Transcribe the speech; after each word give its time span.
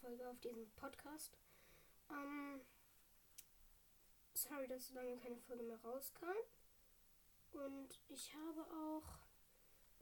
Folge 0.00 0.28
auf 0.28 0.40
diesem 0.40 0.70
Podcast. 0.76 1.36
Ähm, 2.10 2.60
sorry, 4.32 4.66
dass 4.66 4.88
so 4.88 4.94
lange 4.94 5.18
keine 5.18 5.36
Folge 5.36 5.62
mehr 5.62 5.80
rauskam. 5.82 6.36
Und 7.52 8.00
ich 8.08 8.34
habe 8.34 8.62
auch 8.62 9.18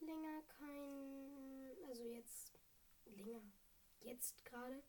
länger 0.01 0.43
kein, 0.43 1.77
also 1.89 2.05
jetzt 2.05 2.61
länger, 3.07 3.43
jetzt 4.01 4.45
gerade, 4.45 4.83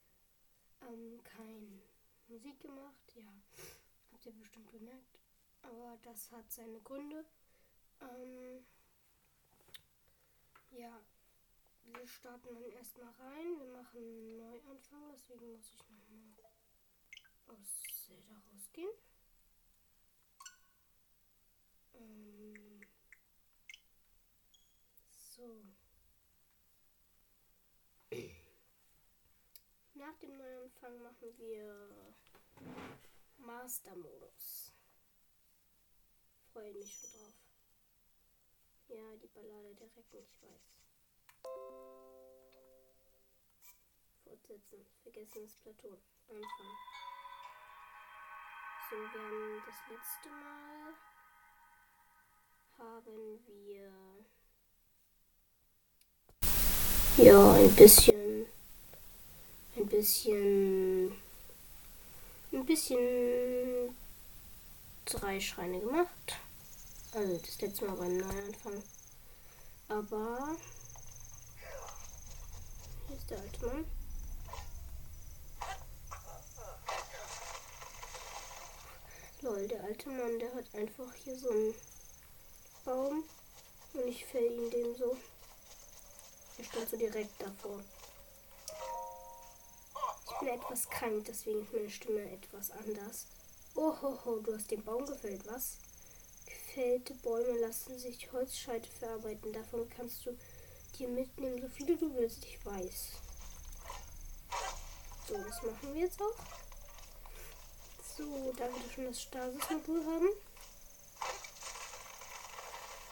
ähm, 0.82 1.24
kein 1.24 1.82
Musik 2.28 2.60
gemacht. 2.60 3.16
Ja, 3.16 3.34
habt 4.12 4.26
ihr 4.26 4.34
bestimmt 4.34 4.72
bemerkt. 4.72 5.20
Aber 5.64 5.98
das 6.04 6.32
hat 6.32 6.52
seine 6.52 6.80
Gründe. 6.82 7.26
Ähm, 8.02 8.64
ja, 10.72 11.02
wir 11.94 12.08
starten 12.08 12.54
dann 12.54 12.72
erstmal 12.72 13.12
rein. 13.20 13.60
Wir 13.60 13.68
machen 13.68 13.98
einen 13.98 14.38
Neuanfang, 14.38 15.12
deswegen 15.14 15.52
muss 15.52 15.70
ich 15.70 15.78
nochmal 15.78 16.34
aus 17.48 17.82
Zelda 18.06 18.36
rausgehen. 18.52 18.92
Ähm, 21.96 22.82
so. 25.10 25.64
Nach 29.94 30.16
dem 30.18 30.38
Neuanfang 30.38 31.02
machen 31.02 31.38
wir 31.38 32.16
Master-Modus. 33.38 34.74
Freue 36.54 36.74
mich 36.74 36.94
schon 36.94 37.12
drauf. 37.12 37.34
Ja, 38.88 39.16
die 39.18 39.28
Ballade 39.28 39.76
der 39.76 39.96
Recken, 39.96 40.20
ich 40.24 40.42
weiß. 40.42 40.79
Fortsetzen. 44.24 44.86
Vergessenes 45.04 45.56
Plateau. 45.56 45.98
Anfang. 46.30 46.72
So, 48.90 48.96
wir 48.96 49.22
haben 49.22 49.64
das 49.66 49.76
letzte 49.90 50.30
Mal 50.30 50.94
haben 52.80 53.40
wir 53.46 53.92
ja 57.18 57.54
ein 57.54 57.76
bisschen 57.76 58.46
ein 59.76 59.88
bisschen 59.88 61.12
ein 62.52 62.66
bisschen 62.66 63.96
drei 65.06 65.40
Schreine 65.40 65.80
gemacht. 65.80 66.40
Also 67.14 67.38
das 67.38 67.62
letzte 67.62 67.86
Mal 67.86 67.96
beim 67.96 68.18
Neuanfang. 68.18 68.84
Aber 69.90 70.56
ist 73.12 73.30
der 73.30 73.40
alte 73.40 73.66
Mann. 73.66 73.86
Lol, 79.42 79.68
der 79.68 79.84
alte 79.84 80.10
Mann, 80.10 80.40
der 80.40 80.54
hat 80.54 80.66
einfach 80.76 81.14
hier 81.16 81.38
so 81.38 81.50
einen 81.50 81.74
Baum 82.84 83.24
und 83.94 84.08
ich 84.08 84.26
fäll 84.26 84.52
ihn 84.52 84.70
dem 84.70 84.96
so. 84.96 85.18
Er 86.58 86.64
stand 86.64 86.90
so 86.90 86.98
direkt 86.98 87.42
davor. 87.42 87.80
Ich 90.26 90.40
bin 90.40 90.50
etwas 90.50 90.90
krank, 90.90 91.26
deswegen 91.26 91.62
ist 91.62 91.74
meine 91.74 91.90
Stimme 91.90 92.32
etwas 92.32 92.72
anders. 92.72 93.28
Oh 93.76 93.94
ho, 94.02 94.20
ho 94.26 94.40
du 94.40 94.54
hast 94.54 94.72
den 94.72 94.84
Baum 94.84 95.06
gefällt, 95.06 95.46
was? 95.48 95.78
Gefällte 96.46 97.14
Bäume 97.16 97.60
lassen 97.60 97.98
sich 97.98 98.32
Holzscheite 98.32 98.90
verarbeiten. 98.90 99.54
Davon 99.54 99.90
kannst 99.90 100.26
du 100.26 100.38
dir 101.00 101.08
mitnehmen, 101.08 101.62
so 101.62 101.70
viele 101.70 101.96
du 101.98 102.14
willst. 102.16 102.44
Ich 102.46 102.66
weiß. 102.66 103.12
So, 105.28 105.38
das 105.38 105.64
machen 105.64 105.94
wir 105.94 106.02
jetzt 106.02 106.22
auch. 106.22 106.36
So, 108.18 108.54
da 108.58 108.66
wir 108.66 108.94
schon 108.94 109.06
das 109.06 109.22
Stasis-Modul 109.22 110.06
haben. 110.06 110.30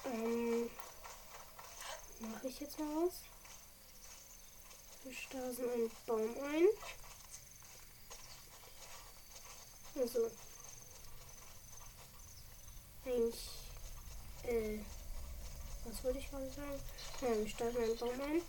Ähm, 0.05 0.69
mache 2.19 2.47
ich 2.47 2.59
jetzt 2.59 2.77
mal 2.79 3.07
was. 3.07 3.13
Wir 5.03 5.13
stasen 5.13 5.71
einen 5.71 5.91
Baum 6.05 6.35
ein. 6.43 6.67
Also, 9.95 10.29
eigentlich, 13.05 13.49
äh, 14.43 14.79
was 15.87 16.03
wollte 16.03 16.19
ich 16.19 16.29
gerade 16.29 16.49
sagen? 16.49 16.79
Ja, 17.21 17.37
wir 17.37 17.47
stasen 17.47 17.77
einen 17.77 17.97
Baum 17.97 18.21
ein. 18.21 18.41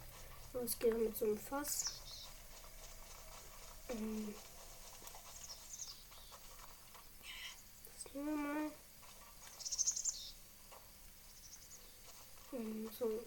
Und 0.54 0.64
es 0.64 0.78
geht 0.78 0.98
mit 0.98 1.16
so 1.16 1.26
einem 1.26 1.38
Fass. 1.38 2.00
Ähm, 3.90 4.34
Gucken 8.04 8.26
wir 8.26 8.36
mal. 8.36 8.70
Und 12.52 12.90
so. 12.98 13.22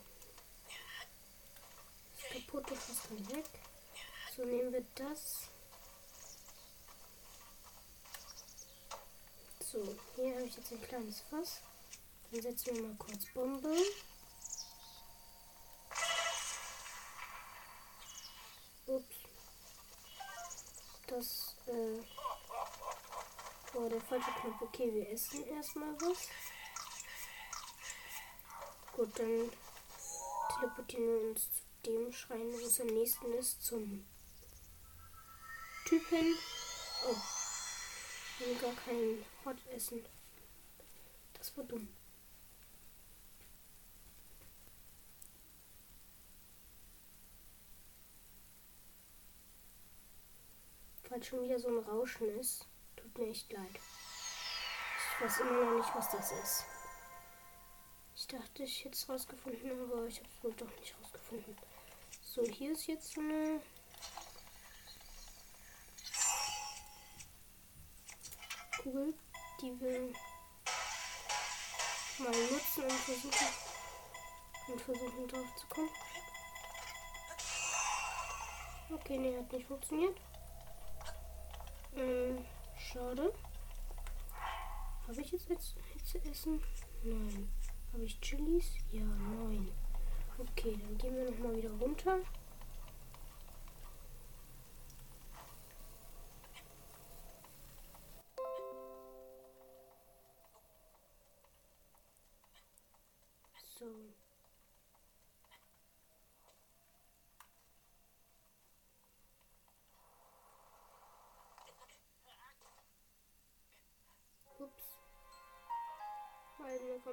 Das 2.17 2.31
kaputte 2.31 2.75
Fass 2.75 3.07
kann 3.07 3.35
weg. 3.35 3.45
So 4.35 4.43
nehmen 4.43 4.73
wir 4.73 4.83
das. 4.95 5.49
So, 9.71 9.95
hier 10.15 10.35
habe 10.35 10.45
ich 10.45 10.57
jetzt 10.57 10.71
ein 10.71 10.81
kleines 10.81 11.21
Fass. 11.29 11.61
Dann 12.31 12.41
setzen 12.41 12.75
wir 12.75 12.83
mal 12.83 12.95
kurz 12.97 13.25
Bombe. 13.33 13.75
Ups. 18.87 19.15
Das, 21.07 21.55
äh, 21.67 22.03
Oh, 23.73 23.87
der 23.87 24.01
falsche 24.01 24.31
Knopf. 24.31 24.61
Okay, 24.61 24.93
wir 24.93 25.09
essen 25.09 25.45
erstmal 25.47 25.93
was. 26.01 26.27
Gut, 28.91 29.17
dann 29.17 29.49
teleportieren 30.53 31.05
wir 31.05 31.29
uns 31.29 31.49
zu 31.53 31.61
dem 31.85 32.11
Schrein, 32.11 32.51
wo 32.51 32.57
es 32.57 32.81
am 32.81 32.87
nächsten 32.87 33.33
ist, 33.33 33.63
zum 33.63 34.05
Typen. 35.85 36.35
Oh, 37.07 37.15
wir 38.39 38.47
haben 38.47 38.61
gar 38.61 38.75
kein 38.83 39.25
Hot 39.45 39.57
Essen. 39.73 40.05
Das 41.33 41.55
war 41.55 41.63
dumm. 41.63 41.87
Weil 51.11 51.21
schon 51.21 51.43
wieder 51.43 51.59
so 51.59 51.67
ein 51.67 51.79
Rauschen 51.79 52.39
ist. 52.39 52.65
Tut 52.95 53.17
mir 53.17 53.31
echt 53.31 53.51
leid. 53.51 53.75
Ich 53.75 55.21
weiß 55.21 55.41
immer 55.41 55.65
noch 55.65 55.77
nicht, 55.77 55.93
was 55.93 56.09
das 56.09 56.31
ist. 56.31 56.65
Ich 58.15 58.27
dachte, 58.27 58.63
ich 58.63 58.85
hätte 58.85 58.95
es 58.95 59.09
rausgefunden, 59.09 59.71
aber 59.71 60.05
ich 60.05 60.19
habe 60.19 60.29
es 60.29 60.43
wohl 60.43 60.53
doch 60.53 60.79
nicht 60.79 60.95
rausgefunden. 61.01 61.57
So, 62.23 62.45
hier 62.45 62.71
ist 62.71 62.87
jetzt 62.87 63.11
so 63.11 63.19
eine 63.19 63.59
Kugel, 68.81 69.13
die 69.59 69.81
wir 69.81 70.13
mal 72.19 72.31
nutzen 72.51 72.83
und 72.83 72.91
versuchen, 72.91 73.47
und 74.67 74.81
versuchen 74.81 75.27
drauf 75.27 75.55
zu 75.57 75.67
kommen. 75.67 75.89
Okay, 78.93 79.17
nee, 79.17 79.37
hat 79.37 79.51
nicht 79.51 79.67
funktioniert. 79.67 80.17
Ähm, 81.95 82.45
Schade. 82.77 83.33
Habe 85.07 85.21
ich 85.21 85.31
jetzt 85.31 85.47
Hitze 85.47 86.23
essen? 86.29 86.63
Nein. 87.03 87.49
Habe 87.93 88.03
ich 88.03 88.19
Chilis? 88.21 88.75
Ja, 88.91 89.03
nein. 89.03 89.67
Okay, 90.37 90.79
dann 90.81 90.97
gehen 90.97 91.15
wir 91.15 91.29
nochmal 91.29 91.55
wieder 91.55 91.71
runter. 91.71 92.19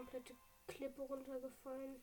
Komplette 0.09 0.35
Klippe 0.67 1.03
runtergefallen. 1.03 2.03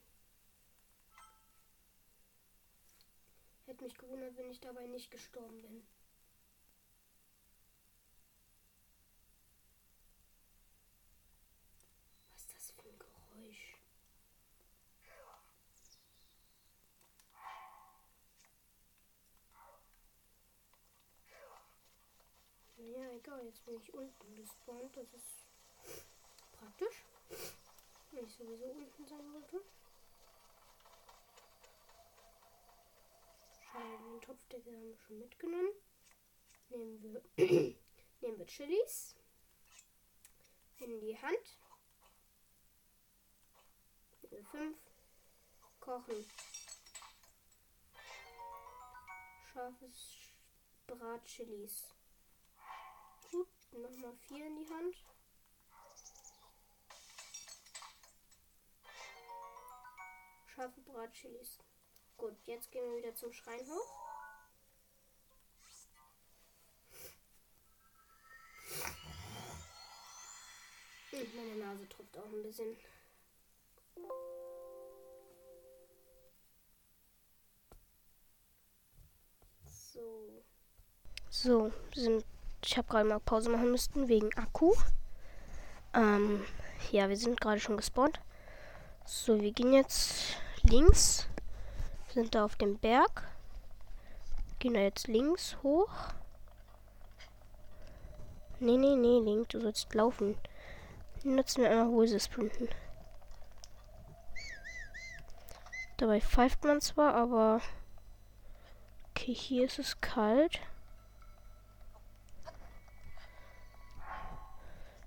Hätte 3.65 3.83
mich 3.83 3.97
gewundert, 3.97 4.37
wenn 4.37 4.51
ich 4.51 4.59
dabei 4.59 4.85
nicht 4.85 5.09
gestorben 5.09 5.59
bin. 5.63 5.87
Was 12.31 12.41
ist 12.41 12.53
das 12.53 12.71
für 12.71 12.89
ein 12.89 12.99
Geräusch? 12.99 13.75
egal, 23.15 23.45
jetzt 23.45 23.65
bin 23.65 23.77
ich 23.77 23.93
unten 23.93 24.35
gespawnt. 24.35 24.95
Das 24.95 25.11
ist 25.13 25.47
praktisch. 26.51 27.05
Wenn 28.15 28.23
ich 28.23 28.33
sowieso 28.33 28.63
unten 28.67 29.05
sein 29.05 29.33
wollte. 29.33 29.61
Schade, 33.59 33.97
den 34.05 34.21
Topfdeckel 34.21 34.73
haben 34.73 34.87
wir 34.87 34.97
schon 34.97 35.19
mitgenommen. 35.19 35.71
Nehmen 36.69 37.03
wir, 37.03 37.21
nehmen 38.21 38.39
wir 38.39 38.45
Chilis 38.45 39.17
in 40.77 40.97
die 41.01 41.21
Hand. 41.21 41.59
Level 44.21 44.45
5. 44.45 44.77
Kochen. 45.81 46.25
Scharfes 49.51 50.31
Bratchilis. 50.87 51.83
Gut, 53.29 53.49
nochmal 53.73 54.15
4 54.29 54.45
in 54.45 54.55
die 54.55 54.69
Hand. 54.69 55.14
Scharfe 60.55 60.79
Bratchilis. 60.81 61.59
Gut, 62.15 62.33
jetzt 62.45 62.71
gehen 62.71 62.83
wir 62.85 62.97
wieder 62.97 63.13
zum 63.13 63.33
Schrein 63.33 63.59
hoch. 63.59 64.05
Und 71.11 71.35
meine 71.35 71.55
Nase 71.57 71.89
tropft 71.89 72.17
auch 72.17 72.25
ein 72.25 72.43
bisschen. 72.43 72.77
So. 79.65 80.43
So, 81.29 81.71
sind. 81.93 82.23
Ich 82.63 82.77
habe 82.77 82.87
gerade 82.87 83.09
mal 83.09 83.19
Pause 83.19 83.49
machen 83.49 83.71
müssten 83.71 84.07
wegen 84.07 84.33
Akku. 84.37 84.73
Ähm, 85.93 86.45
ja, 86.91 87.09
wir 87.09 87.17
sind 87.17 87.41
gerade 87.41 87.59
schon 87.59 87.75
gespawnt. 87.77 88.21
So, 89.05 89.39
wir 89.41 89.51
gehen 89.51 89.73
jetzt 89.73 90.37
links. 90.69 91.27
Sind 92.13 92.35
da 92.35 92.45
auf 92.45 92.55
dem 92.55 92.77
Berg. 92.77 93.23
Gehen 94.59 94.73
da 94.73 94.79
jetzt 94.79 95.07
links 95.07 95.57
hoch. 95.63 95.89
Nee, 98.59 98.77
nee, 98.77 98.95
nee, 98.95 99.19
Link, 99.19 99.49
du 99.49 99.59
sollst 99.59 99.93
laufen. 99.93 100.37
Nutzen 101.23 101.63
wir 101.63 101.69
einmal 101.71 101.87
Hose 101.87 102.19
sprinten. 102.19 102.69
Dabei 105.97 106.21
pfeift 106.21 106.63
man 106.63 106.81
zwar, 106.81 107.13
aber 107.15 107.61
Okay, 109.17 109.33
hier 109.33 109.65
ist 109.65 109.79
es 109.79 110.01
kalt. 110.01 110.59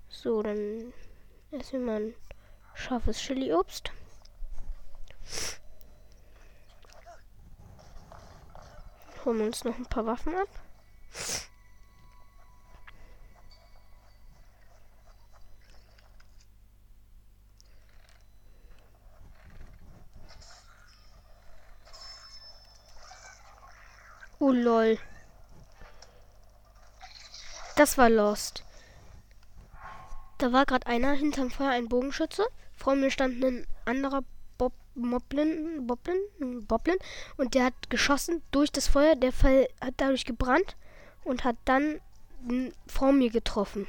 So, 0.09 0.41
dann 0.41 0.91
essen 1.51 1.79
wir 1.79 1.79
mal 1.79 2.01
ein 2.01 2.15
scharfes 2.73 3.19
Chili-Obst. 3.19 3.93
Holen 9.25 9.39
wir 9.39 9.45
uns 9.47 9.63
noch 9.63 9.77
ein 9.77 9.85
paar 9.85 10.05
Waffen 10.05 10.35
ab. 10.35 10.47
Oh 24.41 24.51
lol. 24.51 24.97
Das 27.75 27.97
war 27.97 28.09
Lost. 28.09 28.63
Da 30.37 30.53
war 30.53 30.65
gerade 30.65 30.87
einer 30.87 31.11
hinterm 31.11 31.51
Feuer, 31.51 31.71
ein 31.71 31.89
Bogenschütze. 31.89 32.47
Vor 32.73 32.95
mir 32.95 33.11
stand 33.11 33.43
ein 33.43 33.67
anderer 33.85 34.21
Bob 34.21 34.38
Moblin, 34.95 35.87
Boblin, 35.87 36.65
Boblin 36.67 36.97
und 37.37 37.53
der 37.53 37.65
hat 37.65 37.89
geschossen 37.89 38.41
durch 38.51 38.71
das 38.71 38.87
Feuer. 38.87 39.15
Der 39.15 39.31
Fall 39.31 39.67
hat 39.81 39.95
dadurch 39.97 40.25
gebrannt 40.25 40.75
und 41.23 41.43
hat 41.43 41.57
dann 41.65 42.01
vor 42.87 43.11
mir 43.11 43.29
getroffen. 43.29 43.87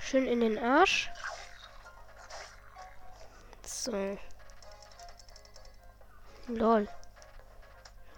Schön 0.00 0.26
in 0.26 0.40
den 0.40 0.58
Arsch. 0.58 1.10
So. 3.64 4.18
Lol. 6.48 6.86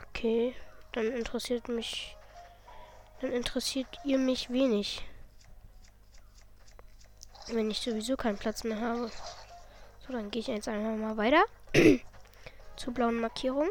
Okay, 0.08 0.56
dann 0.92 1.06
interessiert 1.12 1.68
mich. 1.68 2.16
Dann 3.20 3.30
interessiert 3.32 3.86
ihr 4.04 4.18
mich 4.18 4.50
wenig. 4.50 5.06
Wenn 7.48 7.70
ich 7.70 7.80
sowieso 7.80 8.16
keinen 8.16 8.38
Platz 8.38 8.64
mehr 8.64 8.80
habe. 8.80 9.10
So, 10.06 10.12
dann 10.12 10.30
gehe 10.30 10.40
ich 10.40 10.46
jetzt 10.46 10.68
einfach 10.68 10.96
mal 10.96 11.16
weiter. 11.16 11.44
Zur 12.76 12.94
blauen 12.94 13.20
Markierung. 13.20 13.68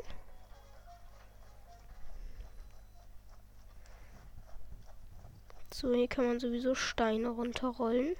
So, 5.74 5.94
hier 5.94 6.08
kann 6.08 6.28
man 6.28 6.40
sowieso 6.40 6.76
Steine 6.76 7.30
runterrollen. 7.30 8.16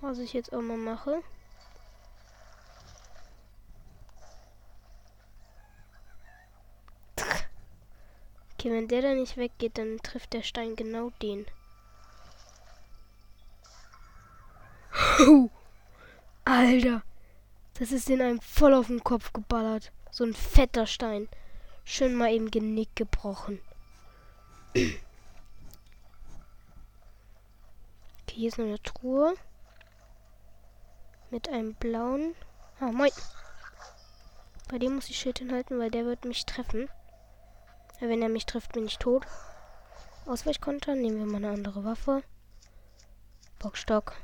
Was 0.00 0.18
ich 0.18 0.32
jetzt 0.32 0.52
auch 0.52 0.62
mal 0.62 0.76
mache. 0.76 1.22
Okay, 8.62 8.70
wenn 8.70 8.86
der 8.86 9.02
da 9.02 9.12
nicht 9.12 9.36
weggeht, 9.36 9.76
dann 9.76 9.98
trifft 10.04 10.34
der 10.34 10.44
Stein 10.44 10.76
genau 10.76 11.10
den. 11.20 11.46
Alter. 16.44 17.02
Das 17.74 17.90
ist 17.90 18.08
in 18.08 18.22
einem 18.22 18.40
voll 18.40 18.72
auf 18.74 18.86
den 18.86 19.02
Kopf 19.02 19.32
geballert. 19.32 19.90
So 20.12 20.22
ein 20.22 20.32
fetter 20.32 20.86
Stein. 20.86 21.28
Schön 21.84 22.14
mal 22.14 22.32
eben 22.32 22.52
Genick 22.52 22.94
gebrochen. 22.94 23.58
okay, 24.76 25.00
hier 28.30 28.46
ist 28.46 28.58
noch 28.58 28.66
eine 28.66 28.80
Truhe. 28.84 29.34
Mit 31.32 31.48
einem 31.48 31.74
blauen. 31.74 32.36
Ah, 32.78 32.92
moin. 32.92 33.10
Bei 34.68 34.78
dem 34.78 34.94
muss 34.94 35.10
ich 35.10 35.18
Schild 35.18 35.40
hinhalten, 35.40 35.80
weil 35.80 35.90
der 35.90 36.04
wird 36.04 36.24
mich 36.24 36.46
treffen. 36.46 36.88
Wenn 38.04 38.20
er 38.20 38.28
mich 38.28 38.46
trifft, 38.46 38.72
bin 38.72 38.84
ich 38.86 38.98
tot. 38.98 39.24
Ausweichkonter. 40.26 40.96
Nehmen 40.96 41.18
wir 41.18 41.26
mal 41.26 41.36
eine 41.36 41.54
andere 41.54 41.84
Waffe. 41.84 42.24
Bockstock. 43.60 44.14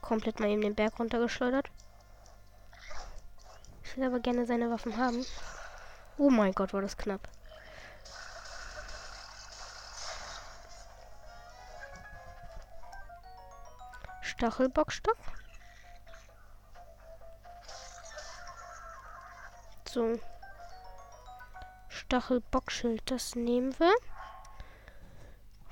Komplett 0.00 0.38
mal 0.38 0.50
eben 0.50 0.62
den 0.62 0.76
Berg 0.76 1.00
runtergeschleudert. 1.00 1.68
Ich 3.82 3.96
will 3.96 4.04
aber 4.04 4.20
gerne 4.20 4.46
seine 4.46 4.70
Waffen 4.70 4.96
haben. 4.96 5.26
Oh 6.16 6.30
mein 6.30 6.52
Gott, 6.52 6.72
war 6.72 6.80
das 6.80 6.96
knapp. 6.96 7.28
Stachelbockstock. 14.22 15.16
So. 19.92 20.20
Stachelbockschild, 21.88 23.02
das 23.10 23.34
nehmen 23.34 23.76
wir. 23.80 23.92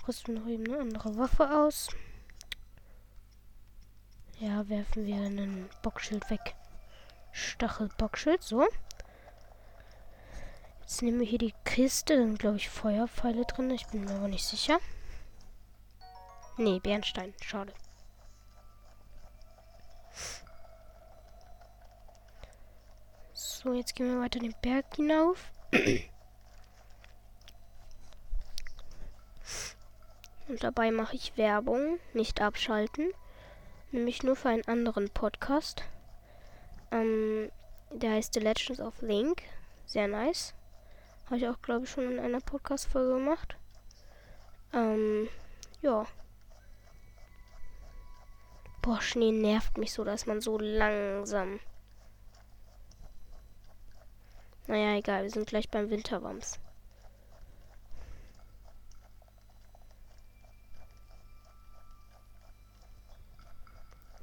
Rüsten 0.08 0.34
noch 0.34 0.46
eben 0.48 0.66
eine 0.66 0.80
andere 0.80 1.16
Waffe 1.16 1.48
aus. 1.48 1.88
Ja, 4.40 4.68
werfen 4.68 5.06
wir 5.06 5.14
einen 5.14 5.70
Bockschild 5.82 6.28
weg. 6.30 6.56
Stachelbockschild, 7.30 8.42
so. 8.42 8.66
Jetzt 10.80 11.02
nehmen 11.02 11.20
wir 11.20 11.26
hier 11.26 11.38
die 11.38 11.54
Kiste. 11.64 12.16
Da 12.16 12.22
sind, 12.24 12.40
glaube 12.40 12.56
ich, 12.56 12.68
Feuerpfeile 12.70 13.44
drin. 13.44 13.70
Ich 13.70 13.86
bin 13.86 14.04
mir 14.04 14.16
aber 14.16 14.26
nicht 14.26 14.44
sicher. 14.44 14.80
Nee, 16.56 16.80
Bernstein. 16.80 17.34
Schade. 17.40 17.72
So, 23.60 23.72
jetzt 23.72 23.96
gehen 23.96 24.06
wir 24.06 24.20
weiter 24.20 24.38
den 24.38 24.54
Berg 24.62 24.94
hinauf. 24.94 25.50
Und 30.46 30.62
dabei 30.62 30.92
mache 30.92 31.16
ich 31.16 31.36
Werbung, 31.36 31.98
nicht 32.14 32.40
abschalten. 32.40 33.10
Nämlich 33.90 34.22
nur 34.22 34.36
für 34.36 34.50
einen 34.50 34.68
anderen 34.68 35.10
Podcast. 35.10 35.82
Ähm, 36.92 37.50
der 37.90 38.12
heißt 38.12 38.34
The 38.34 38.38
Legends 38.38 38.78
of 38.78 39.02
Link. 39.02 39.42
Sehr 39.86 40.06
nice. 40.06 40.54
Habe 41.26 41.38
ich 41.38 41.48
auch, 41.48 41.60
glaube 41.60 41.84
ich, 41.84 41.90
schon 41.90 42.12
in 42.12 42.20
einer 42.20 42.40
Podcast-Folge 42.40 43.14
gemacht. 43.14 43.56
Ähm, 44.72 45.28
ja. 45.82 46.06
Boah, 48.82 49.00
Schnee 49.00 49.32
nervt 49.32 49.78
mich 49.78 49.92
so, 49.92 50.04
dass 50.04 50.26
man 50.26 50.40
so 50.40 50.58
langsam. 50.60 51.58
Naja, 54.68 54.96
egal, 54.98 55.22
wir 55.22 55.30
sind 55.30 55.48
gleich 55.48 55.70
beim 55.70 55.88
Winterwams. 55.88 56.58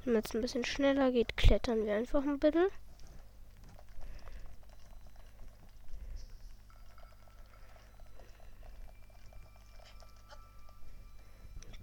Wenn 0.04 0.14
es 0.14 0.34
ein 0.36 0.40
bisschen 0.40 0.64
schneller 0.64 1.10
geht, 1.10 1.36
klettern 1.36 1.84
wir 1.84 1.96
einfach 1.96 2.22
ein 2.22 2.38
bisschen. 2.38 2.68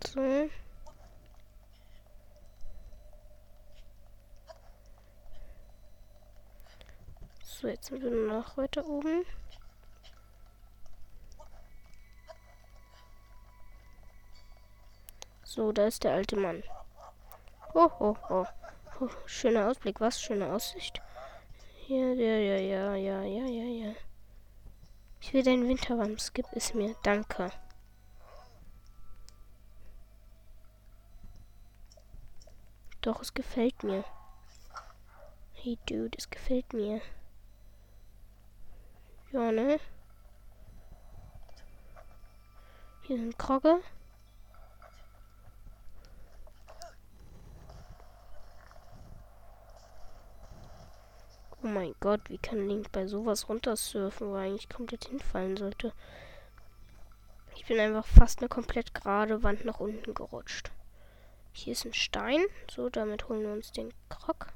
So. 0.07 0.49
So, 7.63 7.69
jetzt 7.69 7.85
sind 7.85 8.03
wir 8.03 8.11
noch 8.11 8.57
weiter 8.57 8.85
oben. 8.85 9.25
So, 15.45 15.71
da 15.71 15.87
ist 15.87 16.03
der 16.03 16.11
alte 16.11 16.35
Mann. 16.35 16.61
Oh, 17.73 17.89
oh, 18.01 18.17
oh. 18.29 18.45
oh 18.99 19.09
schöner 19.25 19.69
Ausblick, 19.69 20.01
was? 20.01 20.21
Schöne 20.21 20.51
Aussicht. 20.51 21.01
Ja, 21.87 22.11
ja, 22.11 22.35
ja, 22.35 22.57
ja, 22.57 22.95
ja, 22.95 23.23
ja, 23.23 23.45
ja, 23.45 23.87
ja. 23.87 23.95
Ich 25.21 25.33
will 25.33 25.43
deinen 25.43 25.69
Winterwams, 25.69 26.33
gib 26.33 26.47
es 26.51 26.73
mir. 26.73 26.97
Danke. 27.03 27.49
Doch, 32.99 33.21
es 33.21 33.33
gefällt 33.33 33.83
mir. 33.83 34.03
Hey, 35.53 35.79
Dude, 35.85 36.17
es 36.17 36.29
gefällt 36.29 36.73
mir. 36.73 36.99
Ja, 39.33 39.51
ne? 39.51 39.79
Hier 43.01 43.17
sind 43.17 43.39
Krogge. 43.39 43.79
Oh 51.63 51.67
mein 51.67 51.95
Gott, 51.99 52.29
wie 52.29 52.37
kann 52.37 52.67
Link 52.67 52.91
bei 52.91 53.07
sowas 53.07 53.49
runtersurfen, 53.49 54.27
wo 54.27 54.35
er 54.35 54.41
eigentlich 54.41 54.69
komplett 54.69 55.05
hinfallen 55.05 55.57
sollte? 55.57 55.93
Ich 57.55 57.65
bin 57.65 57.79
einfach 57.79 58.05
fast 58.05 58.39
eine 58.39 58.49
komplett 58.49 58.93
gerade 58.93 59.41
Wand 59.41 59.65
nach 59.65 59.79
unten 59.79 60.13
gerutscht. 60.13 60.69
Hier 61.53 61.73
ist 61.73 61.85
ein 61.85 61.93
Stein. 61.95 62.45
So, 62.69 62.87
damit 62.89 63.27
holen 63.29 63.41
wir 63.41 63.53
uns 63.53 63.71
den 63.71 63.91
Krog. 64.09 64.53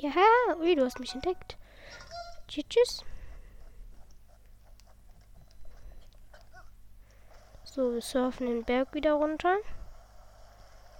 Ja, 0.00 0.12
ui, 0.60 0.74
du 0.74 0.84
hast 0.84 1.00
mich 1.00 1.14
entdeckt. 1.14 1.56
Tschüss. 2.48 3.04
So, 7.64 7.92
wir 7.92 8.02
surfen 8.02 8.46
den 8.46 8.64
Berg 8.64 8.94
wieder 8.94 9.14
runter. 9.14 9.56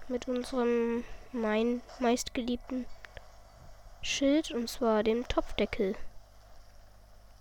Mit 0.08 0.26
unserem 0.26 1.04
mein 1.32 1.82
meistgeliebten 2.00 2.86
Schild, 4.02 4.50
und 4.50 4.68
zwar 4.68 5.02
dem 5.02 5.26
Topfdeckel. 5.28 5.96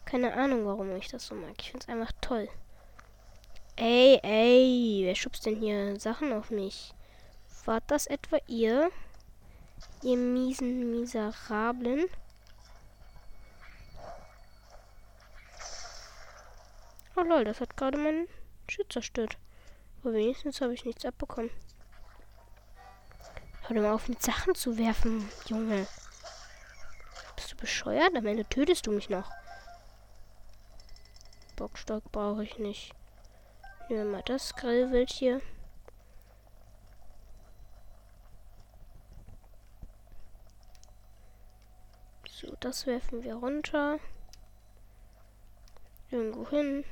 Keine 0.05 0.33
Ahnung, 0.33 0.65
warum 0.65 0.95
ich 0.95 1.07
das 1.07 1.27
so 1.27 1.35
mag. 1.35 1.55
Ich 1.59 1.71
finde 1.71 1.85
es 1.85 1.89
einfach 1.89 2.11
toll. 2.21 2.47
Ey, 3.75 4.19
ey, 4.21 5.01
wer 5.03 5.15
schubst 5.15 5.45
denn 5.45 5.55
hier 5.55 5.99
Sachen 5.99 6.31
auf 6.31 6.51
mich? 6.51 6.93
War 7.65 7.81
das 7.87 8.05
etwa 8.05 8.37
ihr? 8.47 8.91
Ihr 10.01 10.17
miesen 10.17 10.91
Miserablen? 10.91 12.05
Oh 17.15 17.21
lol, 17.21 17.43
das 17.43 17.61
hat 17.61 17.77
gerade 17.77 17.97
meinen 17.97 18.27
Schild 18.67 18.91
zerstört. 18.91 19.37
Aber 20.01 20.13
wenigstens 20.13 20.61
habe 20.61 20.73
ich 20.73 20.83
nichts 20.83 21.05
abbekommen. 21.05 21.51
Hör 23.67 23.81
mal 23.81 23.91
auf, 23.93 24.09
mit 24.09 24.21
Sachen 24.21 24.55
zu 24.55 24.77
werfen, 24.77 25.29
Junge. 25.45 25.87
Bist 27.35 27.53
du 27.53 27.55
bescheuert? 27.55 28.15
Am 28.15 28.25
Ende 28.25 28.43
tötest 28.45 28.87
du 28.87 28.91
mich 28.91 29.09
noch. 29.09 29.31
Bockstock 31.55 32.11
brauche 32.11 32.43
ich 32.43 32.57
nicht. 32.57 32.93
Nehmen 33.87 34.05
wir 34.05 34.11
mal 34.11 34.23
das 34.23 34.55
Grillwild 34.55 35.11
hier. 35.11 35.41
So, 42.27 42.52
das 42.63 42.87
werfen 42.87 43.23
wir 43.23 43.35
runter. 43.35 43.99
Irgendwo 46.11 46.47
hin. 46.49 46.85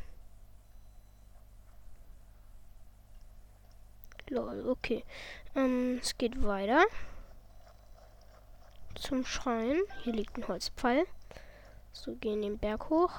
Lol, 4.29 4.67
okay. 4.67 5.05
Ähm, 5.55 5.99
es 6.01 6.17
geht 6.17 6.43
weiter. 6.43 6.83
Zum 8.95 9.25
Schrein. 9.25 9.79
Hier 10.03 10.13
liegt 10.13 10.37
ein 10.37 10.47
Holzpfeil. 10.47 11.05
So, 11.93 12.15
gehen 12.15 12.41
den 12.41 12.57
Berg 12.57 12.89
hoch. 12.89 13.13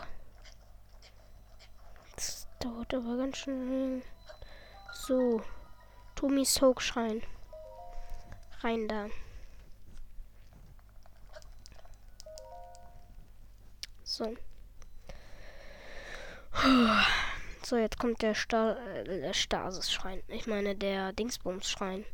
Das 2.16 2.46
dauert 2.60 2.92
aber 2.92 3.16
ganz 3.16 3.38
schön. 3.38 4.02
So. 4.92 5.42
Tomis 6.14 6.60
Hochschrein. 6.60 7.22
Rein 8.62 8.88
da. 8.88 9.08
So. 14.12 14.36
So, 17.64 17.78
jetzt 17.78 17.98
kommt 17.98 18.20
der, 18.20 18.34
Sta 18.34 18.74
der 19.04 19.32
Stasis-Schrein. 19.32 20.22
Ich 20.28 20.46
meine, 20.46 20.76
der 20.76 21.14
Dingsbums-Schrein. 21.14 22.04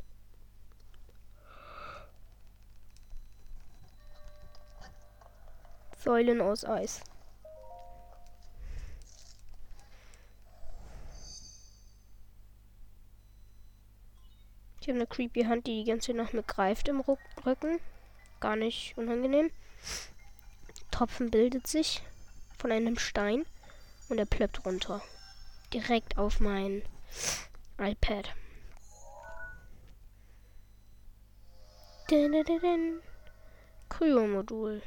Säulen 5.97 6.41
aus 6.41 6.65
Eis. 6.65 7.03
Ich 14.81 14.89
habe 14.89 14.99
eine 15.01 15.07
creepy 15.09 15.43
Hand, 15.47 15.67
die 15.67 15.83
die 15.83 15.91
ganze 15.91 16.15
Nacht 16.15 16.33
mit 16.33 16.47
greift 16.47 16.87
im 16.87 17.01
Rücken. 17.01 17.81
Gar 18.39 18.55
nicht 18.55 18.97
unangenehm. 18.97 19.51
Tropfen 20.99 21.31
bildet 21.31 21.69
sich 21.69 22.03
von 22.59 22.73
einem 22.73 22.99
Stein 22.99 23.47
und 24.09 24.19
er 24.19 24.27
plöppt 24.27 24.67
runter 24.67 25.01
direkt 25.73 26.19
auf 26.19 26.41
mein 26.41 26.83
iPad. 27.79 28.35
Kryo-Modul. 33.89 34.83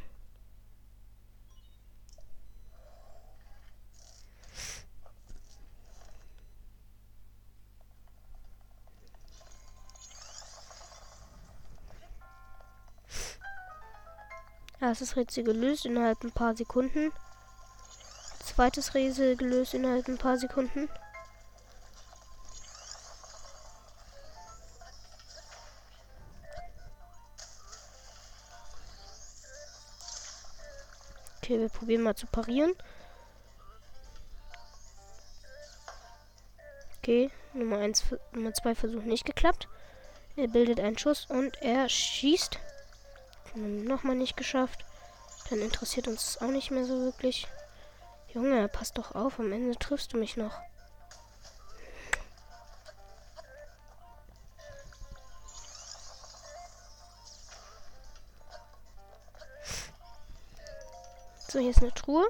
Erstes 14.81 15.15
Rätsel 15.15 15.43
gelöst 15.43 15.85
innerhalb 15.85 16.23
ein 16.23 16.31
paar 16.31 16.55
Sekunden. 16.55 17.13
Zweites 18.43 18.95
Rätsel 18.95 19.35
gelöst 19.35 19.75
innerhalb 19.75 20.07
ein 20.07 20.17
paar 20.17 20.39
Sekunden. 20.39 20.89
Okay, 31.37 31.59
wir 31.59 31.69
probieren 31.69 32.01
mal 32.01 32.15
zu 32.15 32.25
parieren. 32.25 32.73
Okay, 36.97 37.29
Nummer 37.53 37.77
1, 37.77 38.03
Nummer 38.31 38.53
2 38.53 38.73
Versuch 38.73 39.03
nicht 39.03 39.25
geklappt. 39.25 39.67
Er 40.35 40.47
bildet 40.47 40.79
einen 40.79 40.97
Schuss 40.97 41.27
und 41.27 41.61
er 41.61 41.87
schießt. 41.87 42.57
Nochmal 43.55 44.15
nicht 44.15 44.37
geschafft. 44.37 44.85
Dann 45.49 45.59
interessiert 45.59 46.07
uns 46.07 46.37
auch 46.41 46.47
nicht 46.47 46.71
mehr 46.71 46.85
so 46.85 47.03
wirklich. 47.03 47.47
Junge, 48.33 48.67
pass 48.69 48.93
doch 48.93 49.13
auf, 49.13 49.39
am 49.39 49.51
Ende 49.51 49.77
triffst 49.77 50.13
du 50.13 50.17
mich 50.17 50.37
noch. 50.37 50.53
So, 61.49 61.59
hier 61.59 61.71
ist 61.71 61.81
eine 61.81 61.93
Truhe. 61.93 62.25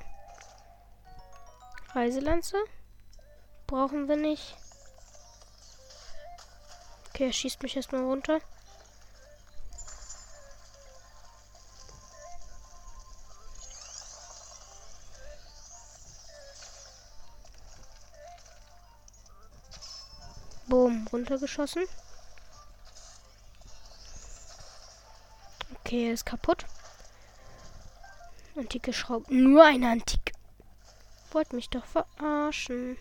Reiselanze. 1.94 2.58
brauchen 3.68 4.08
wir 4.08 4.16
nicht. 4.16 4.58
Okay, 7.10 7.28
er 7.28 7.34
schießt 7.34 7.62
mich 7.62 7.76
erstmal 7.76 8.02
runter. 8.02 8.40
Boom, 20.72 21.06
runtergeschossen. 21.12 21.84
Okay, 25.76 26.10
ist 26.14 26.26
kaputt. 26.26 26.66
Antike 28.56 28.94
Schrauben. 28.94 29.52
Nur 29.52 29.66
eine 29.66 29.92
Antike. 29.92 30.32
Wollt 31.34 31.52
mich 31.52 31.70
doch 31.70 31.84
verarschen. 31.84 32.96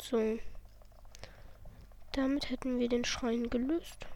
So. 0.00 0.38
Damit 2.12 2.48
hätten 2.48 2.78
wir 2.78 2.88
den 2.88 3.04
Schrein 3.04 3.50
gelöst. 3.50 4.06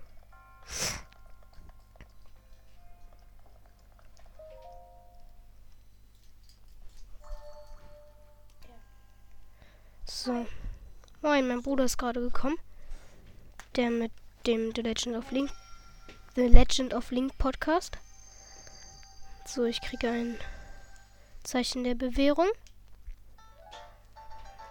Mein 11.53 11.63
Bruder 11.63 11.85
ist 11.85 11.99
gerade 11.99 12.21
gekommen. 12.21 12.57
Der 13.77 13.91
mit 13.91 14.11
dem 14.47 14.73
The 14.75 14.81
Legend 14.81 15.17
of 15.17 15.31
Link 15.31 15.51
The 16.35 16.47
Legend 16.47 16.95
of 16.95 17.11
Link 17.11 17.37
Podcast. 17.37 17.99
So, 19.45 19.65
ich 19.65 19.83
kriege 19.83 20.09
ein 20.09 20.39
Zeichen 21.43 21.85
der 21.85 21.95
Bewährung. 21.95 22.49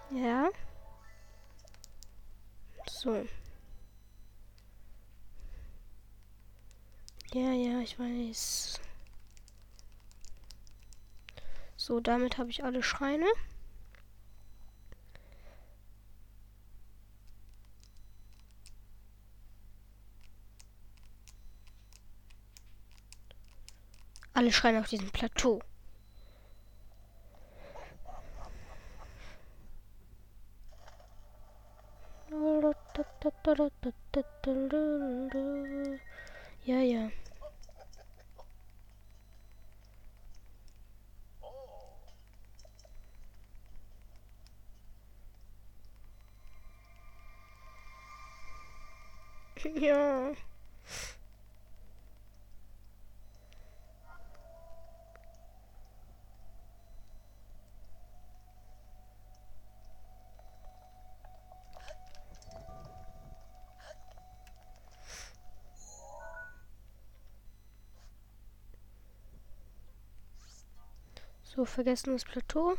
Ja. 0.09 0.49
So. 2.89 3.27
Ja, 7.31 7.51
ja, 7.51 7.79
ich 7.81 7.99
weiß. 7.99 8.81
So, 11.77 11.99
damit 11.99 12.39
habe 12.39 12.49
ich 12.49 12.63
alle 12.63 12.81
Schreine. 12.81 13.27
Alle 24.33 24.51
Schreine 24.51 24.79
auf 24.79 24.87
diesem 24.89 25.09
Plateau. 25.11 25.61
Ja, 36.65 36.79
ja. 36.81 37.09
Ja. 49.75 50.33
So, 71.53 71.65
vergessenes 71.65 72.23
Plateau. 72.23 72.77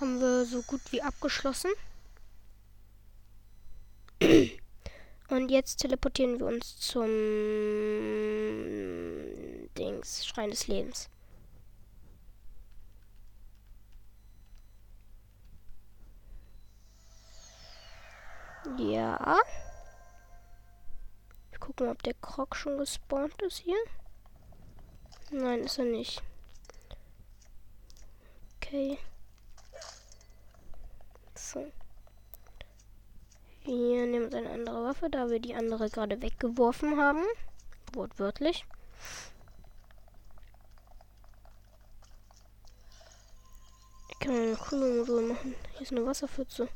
Haben 0.00 0.18
wir 0.18 0.44
so 0.44 0.62
gut 0.62 0.80
wie 0.90 1.00
abgeschlossen. 1.00 1.70
Und 5.28 5.48
jetzt 5.48 5.76
teleportieren 5.76 6.40
wir 6.40 6.46
uns 6.46 6.80
zum 6.80 7.06
Dings, 9.78 10.26
Schrein 10.26 10.50
des 10.50 10.66
Lebens. 10.66 11.08
Ja. 18.76 19.38
Ich 21.52 21.60
gucke 21.60 21.84
mal, 21.84 21.92
ob 21.92 22.02
der 22.02 22.14
Krog 22.14 22.56
schon 22.56 22.76
gespawnt 22.76 23.40
ist 23.42 23.58
hier. 23.58 23.78
Nein, 25.30 25.60
ist 25.60 25.78
er 25.78 25.84
nicht. 25.84 26.24
Okay. 28.72 28.98
So. 31.34 31.70
Wir 33.64 34.06
nehmen 34.06 34.24
uns 34.24 34.34
eine 34.34 34.48
andere 34.48 34.84
Waffe, 34.84 35.10
da 35.10 35.28
wir 35.28 35.40
die 35.40 35.54
andere 35.54 35.90
gerade 35.90 36.22
weggeworfen 36.22 36.98
haben. 36.98 37.22
Wortwörtlich. 37.92 38.64
Ich 44.08 44.18
kann 44.20 44.36
eine 44.36 44.56
Krümelmodul 44.56 45.28
machen. 45.28 45.54
Hier 45.72 45.82
ist 45.82 45.92
eine 45.92 46.06
Wasserpfütze. 46.06 46.66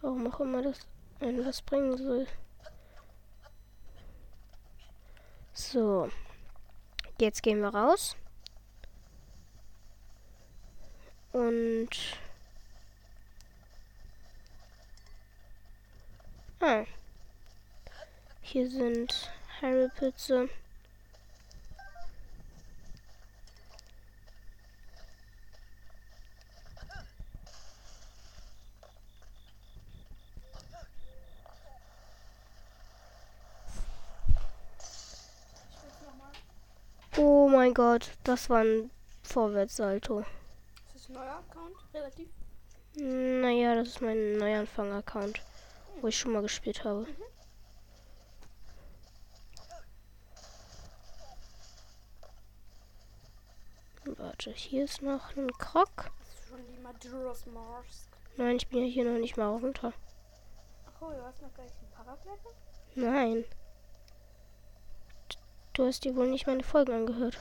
Warum 0.00 0.26
auch 0.32 0.40
immer 0.40 0.62
das 0.62 0.78
ein 1.20 1.44
was 1.44 1.60
bringen 1.60 1.98
soll. 1.98 2.26
So. 5.52 6.08
Jetzt 7.20 7.42
gehen 7.42 7.60
wir 7.60 7.68
raus. 7.68 8.16
Und 11.34 11.88
ah. 16.60 16.84
Hier 18.40 18.70
sind 18.70 19.32
Harry-Pütze. 19.60 20.48
Oh 37.16 37.48
mein 37.48 37.74
Gott, 37.74 38.12
das 38.22 38.48
war 38.48 38.60
ein 38.60 38.90
Vorwärtssalto 39.24 40.24
neuer 41.14 41.38
Account, 41.38 41.76
relativ? 41.94 42.28
Naja, 42.96 43.74
das 43.74 43.88
ist 43.88 44.02
mein 44.02 44.36
Neuanfang-Account, 44.36 45.40
wo 46.00 46.08
ich 46.08 46.18
schon 46.18 46.32
mal 46.32 46.42
gespielt 46.42 46.84
habe. 46.84 47.06
Mhm. 47.06 47.24
Warte, 54.18 54.50
hier 54.52 54.84
ist 54.84 55.00
noch 55.02 55.34
ein 55.36 55.50
Krog. 55.52 56.10
Nein, 58.36 58.56
ich 58.56 58.68
bin 58.68 58.80
ja 58.80 58.86
hier 58.86 59.04
noch 59.04 59.18
nicht 59.18 59.36
mal 59.36 59.48
runter. 59.48 59.92
Ach 60.86 61.00
oh, 61.00 61.10
du 61.10 61.22
hast 61.24 61.40
noch 61.40 61.52
gleich 61.54 61.70
einen 61.78 61.90
Paragleiter? 61.90 62.50
Nein. 62.96 63.44
Du 65.72 65.86
hast 65.86 66.04
dir 66.04 66.14
wohl 66.14 66.28
nicht 66.28 66.46
meine 66.46 66.62
Folgen 66.62 66.92
angehört. 66.92 67.38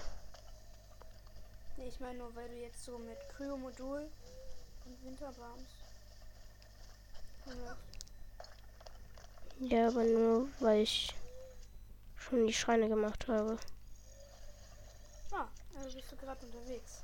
Nee, 1.83 1.89
ich 1.89 1.99
meine 1.99 2.17
nur, 2.17 2.33
weil 2.33 2.47
du 2.47 2.55
jetzt 2.55 2.85
so 2.85 2.97
mit 2.97 3.17
Kryomodul 3.35 4.07
und 4.85 5.05
Winterbams. 5.05 5.69
Ja, 9.59 9.87
aber 9.89 10.03
nur, 10.03 10.47
weil 10.59 10.81
ich 10.81 11.13
schon 12.15 12.47
die 12.47 12.53
Schreine 12.53 12.87
gemacht 12.87 13.27
habe. 13.27 13.57
Ah, 15.31 15.47
also 15.77 15.97
bist 15.97 16.09
du 16.09 16.15
gerade 16.15 16.45
unterwegs. 16.45 17.01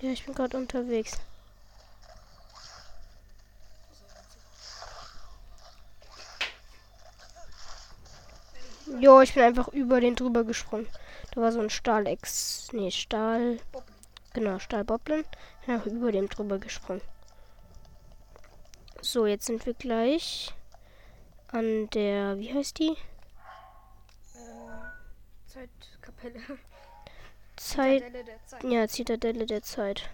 Ja, 0.00 0.10
ich 0.10 0.24
bin 0.24 0.34
gerade 0.34 0.56
unterwegs. 0.56 1.18
Jo, 8.98 9.20
ich 9.20 9.34
bin 9.34 9.44
einfach 9.44 9.68
über 9.68 10.00
den 10.00 10.16
drüber 10.16 10.42
gesprungen. 10.42 10.88
Da 11.32 11.42
war 11.42 11.52
so 11.52 11.60
ein 11.60 11.70
Stahlex. 11.70 12.68
Nee, 12.72 12.90
Stahl. 12.90 13.60
Genau, 14.36 14.58
Stahlboblin. 14.58 15.24
Ja, 15.66 15.82
über 15.86 16.12
dem 16.12 16.28
drüber 16.28 16.58
gesprungen. 16.58 17.00
So, 19.00 19.24
jetzt 19.24 19.46
sind 19.46 19.64
wir 19.64 19.72
gleich 19.72 20.52
an 21.48 21.88
der, 21.94 22.38
wie 22.38 22.52
heißt 22.52 22.78
die? 22.78 22.90
Äh, 24.34 24.66
Zeitkapelle. 25.46 26.38
Zeit. 27.56 28.02
Zitadelle 28.02 28.24
der 28.24 28.46
Zeit. 28.46 28.64
Ja, 28.64 28.88
Zitadelle 28.88 29.46
der 29.46 29.62
Zeit. 29.62 30.10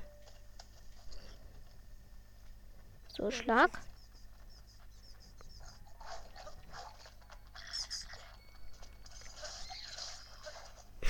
So, 3.08 3.28
Schlag. 3.32 3.72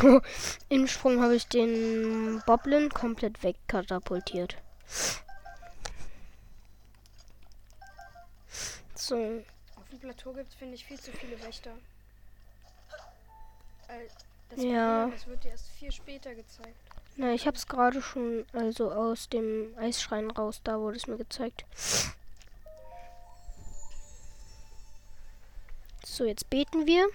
Im 0.68 0.86
Sprung 0.86 1.22
habe 1.22 1.34
ich 1.36 1.46
den 1.46 2.42
Boblin 2.46 2.88
komplett 2.90 3.42
wegkatapultiert. 3.42 4.56
So, 8.94 9.42
Auf 9.76 9.88
dem 9.90 9.98
Plateau 9.98 10.32
gibt 10.32 10.48
es, 10.50 10.54
finde 10.54 10.74
ich, 10.74 10.84
viel 10.84 10.98
zu 10.98 11.10
viele 11.12 11.40
Wächter. 11.42 11.72
Äh, 13.88 14.06
Das, 14.50 14.62
Ja. 14.62 15.00
Problem, 15.02 15.18
das 15.18 15.26
wird 15.26 15.44
dir 15.44 15.50
erst 15.50 15.68
viel 15.78 15.92
später 15.92 16.34
gezeigt. 16.34 16.76
na, 17.16 17.32
ich 17.32 17.46
habe 17.46 17.56
es 17.56 17.66
gerade 17.66 18.00
schon, 18.02 18.44
also 18.52 18.90
aus 18.92 19.28
dem 19.28 19.74
Eisschrein 19.78 20.30
raus, 20.30 20.60
da 20.64 20.78
wurde 20.78 20.96
es 20.96 21.06
mir 21.06 21.16
gezeigt. 21.16 21.64
So, 26.04 26.24
jetzt 26.24 26.48
beten 26.50 26.86
wir. 26.86 27.06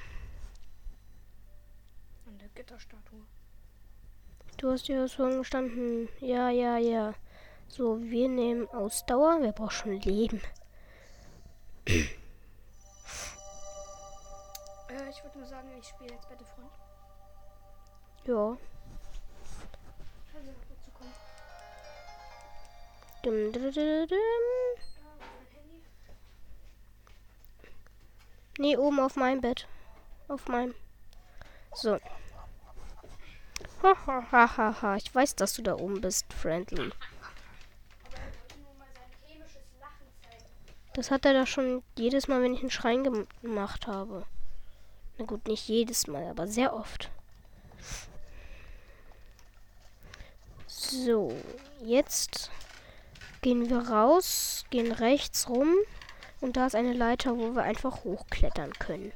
Gitterstatue. 2.67 3.23
Du 4.58 4.71
hast 4.71 4.89
ja 4.89 5.08
schon 5.08 5.38
gestanden. 5.38 6.10
Ja, 6.19 6.49
ja, 6.49 6.77
ja. 6.77 7.13
So, 7.69 8.01
wir 8.01 8.27
nehmen 8.27 8.67
Ausdauer. 8.67 9.38
Wer 9.39 9.53
braucht 9.53 9.71
schon 9.71 10.01
Leben? 10.01 10.41
Äh, 11.86 12.03
ich 15.10 15.23
würde 15.23 15.38
nur 15.38 15.47
sagen, 15.47 15.69
ich 15.80 15.88
spiele 15.88 16.13
jetzt 16.13 16.27
Battlefront. 16.27 16.71
Ja. 18.25 18.34
Noch 18.34 18.60
dazu 20.69 20.91
kommen? 20.91 21.13
Dum, 23.23 23.53
dum, 23.53 23.71
dum, 23.71 24.08
dum. 24.08 24.17
Mein 25.06 25.47
Handy. 25.53 25.84
Nee, 28.58 28.75
oben 28.75 28.99
auf 28.99 29.15
meinem 29.15 29.39
Bett. 29.39 29.67
Auf 30.27 30.49
meinem. 30.49 30.75
So. 31.73 31.97
Ha, 33.84 33.96
ha, 34.08 34.26
ha, 34.32 34.58
ha, 34.58 34.82
ha. 34.82 34.96
Ich 34.96 35.13
weiß, 35.13 35.36
dass 35.36 35.54
du 35.54 35.62
da 35.62 35.76
oben 35.76 36.02
bist, 36.02 36.32
Friendly. 36.34 36.92
Das 40.94 41.12
hat 41.12 41.26
er 41.26 41.34
doch 41.40 41.48
schon 41.48 41.84
jedes 41.96 42.28
Mal, 42.28 42.42
wenn 42.42 42.56
ich 42.56 42.62
einen 42.62 42.72
Schrein 42.72 43.04
gem- 43.04 43.28
gemacht 43.44 43.86
habe. 43.86 44.26
Na 45.20 45.26
gut, 45.26 45.48
nicht 45.48 45.68
jedes 45.68 46.08
Mal, 46.08 46.26
aber 46.28 46.48
sehr 46.48 46.74
oft. 46.74 47.12
So, 50.66 51.36
jetzt 51.82 52.50
gehen 53.42 53.70
wir 53.70 53.90
raus, 53.90 54.66
gehen 54.72 54.92
rechts 54.92 55.50
rum 55.50 55.72
und 56.42 56.58
da 56.58 56.66
ist 56.66 56.76
eine 56.76 56.94
Leiter, 56.94 57.38
wo 57.38 57.56
wir 57.56 57.63
einfach 57.63 58.04
hochklettern 58.04 58.74
können. 58.74 59.12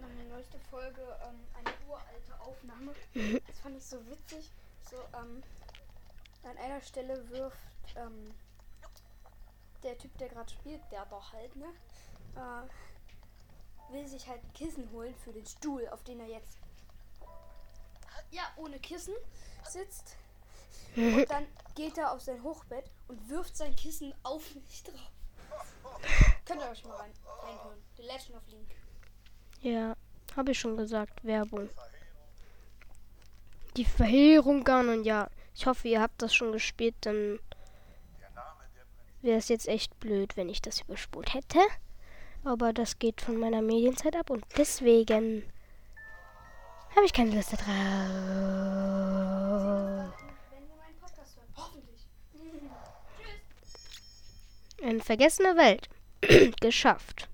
Meine 0.00 0.28
neueste 0.28 0.58
Folge, 0.70 1.00
ähm, 1.26 1.40
eine 1.54 1.74
uralte 1.88 2.40
Aufnahme. 2.40 2.79
Das 3.14 3.58
fand 3.60 3.76
ich 3.76 3.84
so 3.84 4.04
witzig. 4.06 4.50
So, 4.90 4.96
ähm, 5.16 5.42
an 6.42 6.56
einer 6.58 6.80
Stelle 6.80 7.28
wirft, 7.30 7.58
ähm, 7.96 8.34
der 9.82 9.96
Typ, 9.98 10.16
der 10.18 10.28
gerade 10.28 10.50
spielt, 10.50 10.80
der 10.90 11.06
doch 11.06 11.32
halt, 11.32 11.54
ne? 11.56 11.66
Äh, 12.36 13.92
will 13.92 14.06
sich 14.06 14.26
halt 14.28 14.42
ein 14.42 14.52
Kissen 14.52 14.90
holen 14.92 15.14
für 15.16 15.32
den 15.32 15.46
Stuhl, 15.46 15.88
auf 15.88 16.02
den 16.04 16.20
er 16.20 16.28
jetzt, 16.28 16.58
ja, 18.30 18.42
ohne 18.56 18.78
Kissen 18.78 19.14
sitzt. 19.68 20.16
Und 20.96 21.30
dann 21.30 21.46
geht 21.74 21.98
er 21.98 22.12
auf 22.12 22.20
sein 22.20 22.42
Hochbett 22.42 22.90
und 23.08 23.28
wirft 23.28 23.56
sein 23.56 23.74
Kissen 23.76 24.14
auf 24.22 24.54
mich 24.54 24.82
drauf. 24.82 25.12
Könnt 26.44 26.60
ihr 26.60 26.70
euch 26.70 26.84
mal 26.84 26.96
rein, 26.96 27.12
reinhören. 27.42 27.82
The 27.96 28.02
Legend 28.02 28.36
of 28.36 28.46
Link. 28.48 28.70
Ja, 29.60 29.96
habe 30.36 30.52
ich 30.52 30.58
schon 30.58 30.76
gesagt, 30.76 31.24
Werbung. 31.24 31.68
Die 33.76 33.84
Verheerung 33.84 34.64
Ganon, 34.64 35.04
ja. 35.04 35.28
Ich 35.54 35.66
hoffe, 35.66 35.88
ihr 35.88 36.00
habt 36.00 36.22
das 36.22 36.34
schon 36.34 36.52
gespielt, 36.52 36.94
dann 37.02 37.38
wäre 39.22 39.38
es 39.38 39.48
jetzt 39.48 39.68
echt 39.68 39.98
blöd, 40.00 40.36
wenn 40.36 40.48
ich 40.48 40.62
das 40.62 40.80
überspult 40.80 41.34
hätte. 41.34 41.60
Aber 42.44 42.72
das 42.72 42.98
geht 42.98 43.20
von 43.20 43.36
meiner 43.36 43.60
Medienzeit 43.60 44.16
ab 44.16 44.30
und 44.30 44.44
deswegen 44.56 45.44
habe 46.96 47.04
ich 47.04 47.12
keine 47.12 47.34
Lust. 47.34 47.50
Tschüss. 47.50 47.66
Eine 54.82 55.00
vergessene 55.00 55.56
Welt. 55.56 55.88
Geschafft. 56.60 57.28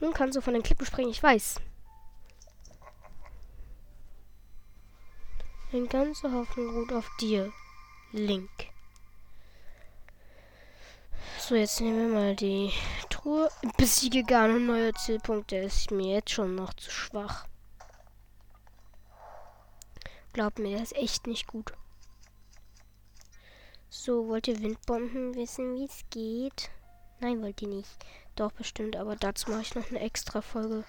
Nun 0.00 0.12
kannst 0.12 0.36
du 0.36 0.40
von 0.40 0.54
den 0.54 0.62
Klippen 0.62 0.86
springen, 0.86 1.10
ich 1.10 1.22
weiß. 1.22 1.56
Eine 5.74 5.88
ganze 5.88 6.30
Hoffnung 6.30 6.72
ruht 6.72 6.92
auf 6.92 7.10
dir, 7.18 7.52
Link. 8.12 8.48
So, 11.40 11.56
jetzt 11.56 11.80
nehmen 11.80 12.12
wir 12.12 12.14
mal 12.14 12.36
die 12.36 12.72
Truhe. 13.10 13.50
Besiege 13.76 14.22
gar 14.22 14.44
ein 14.44 14.66
neuer 14.66 14.94
Zielpunkt, 14.94 15.50
der 15.50 15.64
ist 15.64 15.90
mir 15.90 16.14
jetzt 16.14 16.30
schon 16.30 16.54
noch 16.54 16.74
zu 16.74 16.92
schwach. 16.92 17.48
Glaub 20.32 20.60
mir, 20.60 20.76
der 20.76 20.82
ist 20.84 20.94
echt 20.94 21.26
nicht 21.26 21.48
gut. 21.48 21.72
So, 23.90 24.28
wollt 24.28 24.46
ihr 24.46 24.60
Windbomben 24.60 25.34
wissen, 25.34 25.74
wie 25.74 25.86
es 25.86 26.04
geht? 26.10 26.70
Nein, 27.18 27.42
wollt 27.42 27.60
ihr 27.62 27.68
nicht. 27.68 27.90
Doch, 28.36 28.52
bestimmt, 28.52 28.94
aber 28.94 29.16
dazu 29.16 29.50
mache 29.50 29.62
ich 29.62 29.74
noch 29.74 29.90
eine 29.90 29.98
extra 29.98 30.40
Folge. 30.40 30.84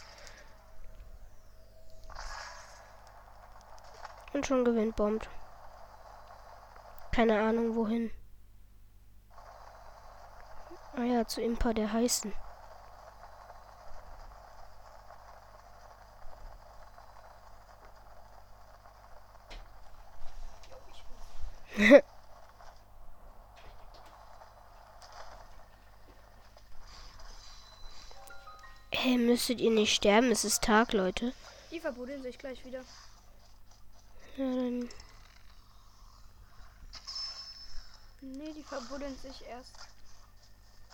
Und 4.36 4.46
schon 4.46 4.66
gewindbombt. 4.66 5.30
Keine 7.14 7.40
Ahnung 7.40 7.74
wohin. 7.78 8.12
Ah 10.98 11.04
ja, 11.04 11.26
zu 11.26 11.42
Impa 11.42 11.72
der 11.72 11.94
Heißen. 11.94 12.34
Hey, 28.92 29.18
müsstet 29.18 29.62
ihr 29.62 29.70
nicht 29.70 29.94
sterben? 29.94 30.32
Es 30.32 30.44
ist 30.44 30.64
Tag, 30.64 30.92
Leute. 30.92 31.32
Die 31.70 31.80
verbuddeln 31.80 32.24
sich 32.24 32.40
gleich 32.40 32.66
wieder. 32.66 32.82
Ja, 34.38 34.46
dann. 34.46 34.90
Nee, 38.22 38.54
die 38.54 38.64
verbuddeln 38.64 39.16
sich 39.18 39.46
erst 39.48 39.76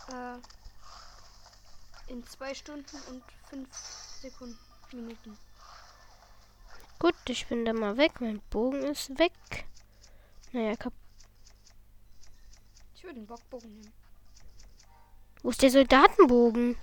äh, 0.09 0.37
in 2.11 2.23
zwei 2.27 2.53
Stunden 2.53 2.97
und 3.09 3.23
fünf 3.49 3.67
Sekunden, 4.21 4.57
Minuten. 4.91 5.37
Gut, 6.99 7.15
ich 7.29 7.47
bin 7.47 7.65
da 7.65 7.73
mal 7.73 7.97
weg. 7.97 8.21
Mein 8.21 8.41
Bogen 8.51 8.83
ist 8.83 9.17
weg. 9.17 9.33
Naja, 10.51 10.75
kap 10.75 10.93
Ich 12.93 13.03
würde 13.03 13.17
einen 13.17 13.27
Bockbogen 13.27 13.73
nehmen. 13.73 13.93
Wo 15.41 15.49
ist 15.49 15.63
der 15.63 15.71
Soldatenbogen? 15.71 16.77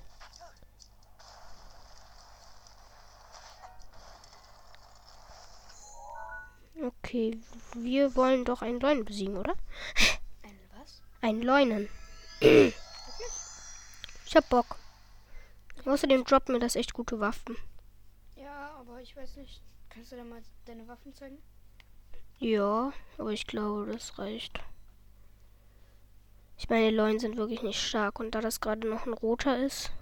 Okay, 7.09 7.39
wir 7.73 8.15
wollen 8.17 8.45
doch 8.45 8.61
einen 8.61 8.81
Leunen 8.81 9.07
besiegen, 9.07 9.39
oder? 9.39 9.55
Eine 10.43 10.59
was? 10.79 11.01
Einen 11.23 11.41
Leunen. 11.41 11.89
ich 12.39 12.75
hab 14.37 14.47
Bock. 14.51 14.77
Außerdem 15.87 16.25
droppt 16.25 16.51
mir 16.51 16.59
das 16.59 16.77
echt 16.77 16.93
gute 16.93 17.19
Waffen. 17.19 17.57
Ja, 18.37 18.73
aber 18.79 19.01
ich 19.01 19.17
weiß 19.17 19.37
nicht. 19.37 19.63
Kannst 19.89 20.13
du 20.13 20.17
da 20.17 20.25
mal 20.25 20.43
deine 20.67 20.87
Waffen 20.87 21.15
zeigen? 21.15 21.39
Ja, 22.41 22.93
aber 23.17 23.33
ich 23.33 23.47
glaube, 23.47 23.91
das 23.91 24.19
reicht. 24.19 24.61
Ich 26.59 26.69
meine, 26.69 26.91
die 26.91 26.95
Leunen 26.95 27.21
sind 27.21 27.39
wirklich 27.39 27.63
nicht 27.63 27.81
stark. 27.81 28.21
Und 28.21 28.35
da 28.35 28.43
das 28.43 28.61
gerade 28.61 28.87
noch 28.87 29.07
ein 29.07 29.15
roter 29.15 29.59
ist, 29.65 29.93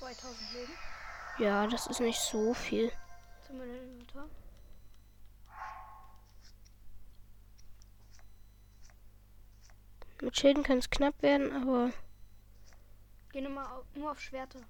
2000 0.00 0.52
Leben. 0.54 0.72
ja, 1.38 1.68
das 1.68 1.86
ist 1.86 2.00
nicht 2.00 2.18
so 2.18 2.54
viel. 2.54 2.90
Zum 3.46 3.60
Inventar. 3.62 4.26
Mit 10.22 10.36
Schilden 10.36 10.62
kann 10.62 10.78
es 10.78 10.90
knapp 10.90 11.20
werden, 11.22 11.52
aber 11.52 11.92
Geh 13.32 13.40
nur 13.40 13.52
mal 13.52 13.66
auf, 13.72 13.84
nur 13.94 14.10
auf 14.10 14.20
Schwerte. 14.20 14.60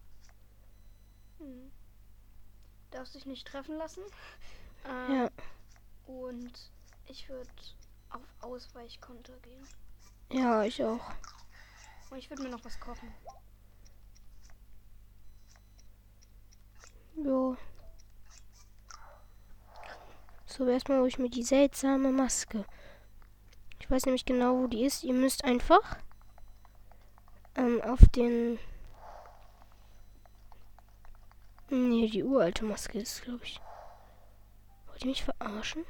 Hm. 1.38 1.70
Darfst 2.90 3.14
dich 3.14 3.26
nicht 3.26 3.46
treffen 3.46 3.76
lassen. 3.76 4.02
Ähm, 4.84 5.14
ja. 5.14 5.30
Und 6.06 6.70
ich 7.06 7.28
würde 7.28 7.50
auf 8.10 8.22
Ausweichkonter 8.40 9.32
gehen. 9.38 9.66
Ja, 10.30 10.62
ich 10.64 10.82
auch. 10.84 11.12
Und 12.10 12.18
ich 12.18 12.28
würde 12.28 12.42
mir 12.42 12.50
noch 12.50 12.64
was 12.64 12.78
kochen. 12.78 13.12
Jo. 17.16 17.56
So, 20.46 20.66
erstmal 20.66 20.98
hole 20.98 21.08
ich 21.08 21.18
mir 21.18 21.30
die 21.30 21.42
seltsame 21.42 22.12
Maske. 22.12 22.64
Ich 23.90 23.92
weiß 23.96 24.06
nämlich 24.06 24.24
genau, 24.24 24.56
wo 24.56 24.66
die 24.68 24.84
ist. 24.84 25.02
Ihr 25.02 25.14
müsst 25.14 25.44
einfach 25.44 25.98
ähm, 27.56 27.82
auf 27.82 27.98
den. 28.14 28.60
Nee, 31.70 32.06
die 32.08 32.22
uralte 32.22 32.64
Maske 32.64 33.00
ist, 33.00 33.24
glaube 33.24 33.42
ich. 33.42 33.60
Wollt 34.86 35.02
ihr 35.02 35.08
mich 35.08 35.24
verarschen? 35.24 35.84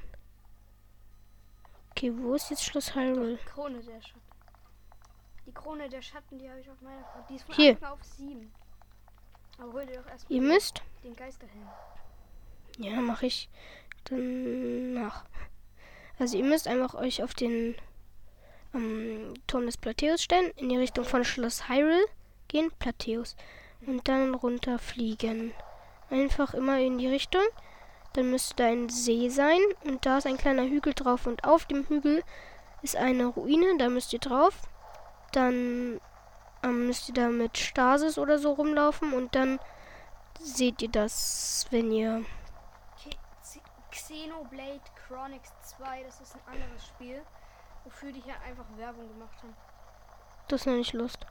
Okay, 1.91 2.11
wo 2.17 2.35
ist 2.35 2.49
jetzt 2.49 2.65
Schloss 2.65 2.95
Hyrule? 2.95 3.37
Krone 3.45 3.83
der 3.83 4.01
Schatten. 4.01 4.23
Die 5.45 5.53
Krone 5.53 5.87
der 5.91 6.01
Schatten, 6.01 6.39
die 6.39 6.49
habe 6.49 6.61
ich 6.61 6.71
auf 6.71 6.81
meiner 6.81 7.03
Karte. 7.03 7.27
Die 7.29 7.37
ist 7.37 7.45
von 7.45 7.55
Hier. 7.55 7.77
auf 7.83 8.03
7. 8.03 8.51
Aber 9.59 9.73
hol 9.75 9.85
dir 9.85 10.01
doch 10.01 10.11
erstmal 10.11 10.39
Ihr 10.39 10.41
müsst. 10.41 10.83
Den 11.05 11.15
Geisterhelm. 11.15 11.69
Ja, 12.79 12.99
mache 13.03 13.27
ich 13.27 13.51
dann 14.05 14.95
nach. 14.95 15.27
Also 16.19 16.39
ihr 16.39 16.45
müsst 16.45 16.67
einfach 16.67 16.95
euch 16.95 17.23
auf 17.23 17.35
den 17.35 17.75
ähm, 18.75 19.35
Turm 19.47 19.67
des 19.67 19.77
Plateus 19.77 20.23
stellen, 20.23 20.51
in 20.57 20.69
die 20.69 20.77
Richtung 20.77 21.05
von 21.05 21.25
Schloss 21.25 21.69
Hyrule 21.69 22.05
gehen, 22.49 22.71
Plateus, 22.79 23.37
und 23.87 24.07
dann 24.09 24.35
runterfliegen. 24.35 25.53
Einfach 26.11 26.55
immer 26.55 26.79
in 26.79 26.99
die 26.99 27.09
Richtung. 27.09 27.43
Dann 28.15 28.31
müsste 28.31 28.57
da 28.57 28.67
ein 28.67 28.89
See 28.89 29.29
sein 29.29 29.61
und 29.85 30.05
da 30.05 30.19
ist 30.19 30.27
ein 30.27 30.37
kleiner 30.37 30.65
Hügel 30.65 30.95
drauf 30.95 31.27
und 31.27 31.45
auf 31.45 31.67
dem 31.67 31.87
Hügel 31.87 32.25
ist 32.83 32.97
eine 32.97 33.27
Ruine, 33.27 33.79
da 33.79 33.89
müsst 33.89 34.13
ihr 34.13 34.19
drauf. 34.19 34.63
Dann 35.33 36.01
ähm, 36.65 36.87
müsst 36.87 37.09
ihr 37.09 37.15
da 37.15 37.29
mit 37.29 37.57
Stasis 37.57 38.19
oder 38.19 38.39
so 38.39 38.53
rumlaufen 38.53 39.13
und 39.13 39.37
dann 39.37 39.61
seht 40.41 40.83
ihr 40.83 40.89
das, 40.89 41.67
wenn 41.71 41.93
ihr 41.93 42.25
Xenoblade 43.91 44.81
Chronicles 45.07 45.53
2, 45.79 46.03
das 46.05 46.21
ist 46.21 46.35
ein 46.35 46.55
anderes 46.55 46.87
Spiel, 46.87 47.23
wofür 47.85 48.13
die 48.13 48.21
hier 48.21 48.41
einfach 48.41 48.67
Werbung 48.77 49.09
gemacht 49.09 49.37
haben. 49.43 49.55
Das 50.49 50.67
noch 50.67 50.75
nicht 50.75 50.93
Lust. 50.93 51.27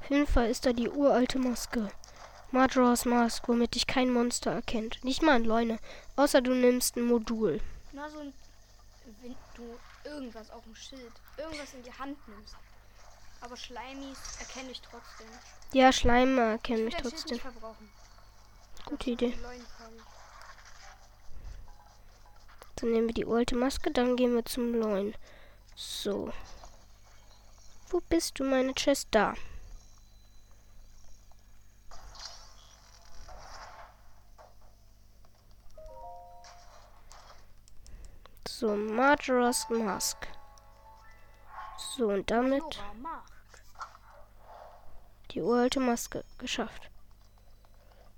Auf 0.00 0.10
jeden 0.10 0.26
Fall 0.26 0.48
ist 0.48 0.66
da 0.66 0.72
die 0.72 0.88
uralte 0.88 1.38
Maske. 1.38 1.88
Majora's 2.52 3.04
Mask, 3.04 3.48
womit 3.48 3.74
dich 3.74 3.86
kein 3.86 4.12
Monster 4.12 4.52
erkennt. 4.52 5.02
Nicht 5.04 5.22
mal 5.22 5.36
ein 5.36 5.44
Leune. 5.44 5.78
Außer 6.14 6.40
du 6.40 6.54
nimmst 6.54 6.96
ein 6.96 7.04
Modul. 7.06 7.60
Na, 7.92 8.08
so 8.08 8.20
ein. 8.20 8.32
Wenn 9.20 9.34
du 9.54 9.78
irgendwas 10.04 10.50
auf 10.50 10.62
dem 10.64 10.74
Schild, 10.74 11.12
irgendwas 11.36 11.74
in 11.74 11.82
die 11.82 11.92
Hand 11.92 12.16
nimmst. 12.28 12.56
Aber 13.40 13.56
Schleimis 13.56 14.18
erkenne 14.38 14.70
ich 14.70 14.80
trotzdem. 14.80 15.26
Ja, 15.72 15.92
Schleim 15.92 16.38
erkenne 16.38 16.82
ich 16.82 16.94
trotzdem. 16.94 17.40
Gute 18.84 19.10
Idee. 19.10 19.38
Dann 22.76 22.92
nehmen 22.92 23.08
wir 23.08 23.14
die 23.14 23.26
alte 23.26 23.56
Maske, 23.56 23.90
dann 23.90 24.16
gehen 24.16 24.34
wir 24.34 24.44
zum 24.44 24.78
neuen. 24.78 25.14
So. 25.76 26.32
Wo 27.90 28.00
bist 28.08 28.38
du, 28.38 28.44
meine 28.44 28.72
Chest? 28.72 29.08
Da. 29.10 29.34
So, 38.48 38.74
Majora's 38.74 39.68
Mask. 39.68 40.26
So, 41.76 42.08
und 42.08 42.30
damit 42.30 42.82
die 45.32 45.42
uralte 45.42 45.78
Maske 45.78 46.24
geschafft. 46.38 46.90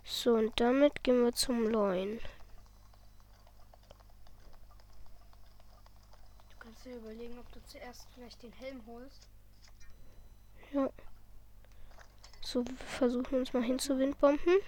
So, 0.05 0.35
und 0.35 0.61
damit 0.61 1.03
gehen 1.03 1.25
wir 1.25 1.33
zum 1.33 1.68
neuen. 1.73 2.21
Dir 6.88 6.96
überlegen, 6.96 7.38
ob 7.38 7.53
du 7.53 7.62
zuerst 7.64 8.09
vielleicht 8.14 8.42
den 8.42 8.53
Helm 8.53 8.83
holst. 8.87 9.29
Ja. 10.72 10.88
So, 12.40 12.66
wir 12.66 12.77
versuchen 12.77 13.38
uns 13.38 13.53
mal 13.53 13.62
hinzuwindbomben. 13.62 14.59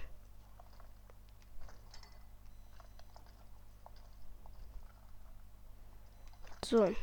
So. 6.63 6.95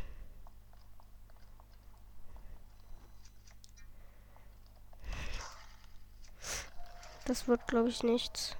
Das 7.26 7.46
wird, 7.46 7.66
glaube 7.66 7.90
ich, 7.90 8.02
nichts. 8.02 8.56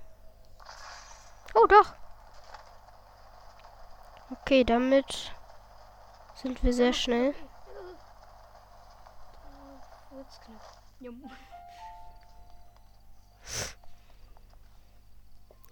Oh, 1.54 1.66
doch. 1.66 1.94
Okay, 4.30 4.64
damit 4.64 5.32
sind 6.42 6.62
wir 6.62 6.72
sehr 6.72 6.92
schnell. 6.92 7.34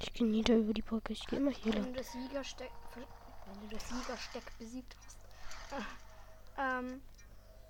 Ich 0.00 0.12
gehe 0.12 0.26
nieder 0.26 0.54
über 0.54 0.72
die 0.72 0.82
Brücke. 0.82 1.12
Ich 1.12 1.24
gehe 1.26 1.38
immer 1.38 1.50
hier 1.52 1.72
lang. 1.72 1.84
Wenn 1.84 1.92
du 1.92 1.98
das 1.98 2.12
Siegersteck, 2.12 2.70
wenn 2.94 3.68
du 3.68 3.76
das 3.76 3.88
Siegersteck 3.88 4.58
besiegt 4.58 4.96
hast, 5.04 5.18
äh, 5.72 6.62
ähm, 6.62 7.02